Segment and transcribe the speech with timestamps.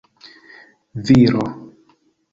[1.05, 1.45] viro